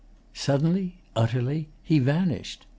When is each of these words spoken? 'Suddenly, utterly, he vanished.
'Suddenly, 0.33 0.95
utterly, 1.15 1.69
he 1.83 1.99
vanished. 1.99 2.65